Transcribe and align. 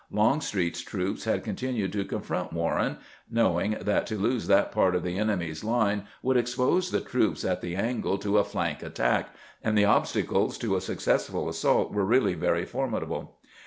Longstreet's 0.09 0.81
troops 0.81 1.25
had 1.25 1.43
continued 1.43 1.93
to 1.93 2.03
confront 2.03 2.53
"Warren, 2.53 2.97
knowing 3.29 3.77
that 3.79 4.07
to 4.07 4.17
lose 4.17 4.47
that 4.47 4.71
part 4.71 4.95
of 4.95 5.03
the 5.03 5.19
enemy's 5.19 5.63
line 5.63 6.07
would 6.23 6.37
expose 6.37 6.89
the 6.89 7.01
troops 7.01 7.45
at 7.45 7.61
the" 7.61 7.75
angle" 7.75 8.17
to 8.17 8.39
a 8.39 8.43
flank 8.43 8.81
attack, 8.81 9.29
and 9.63 9.77
the 9.77 9.85
obstacles 9.85 10.57
to 10.57 10.75
a 10.75 10.81
successful 10.81 11.47
assault 11.47 11.93
were 11.93 12.03
really 12.03 12.33
very 12.33 12.65
formidable. 12.65 13.37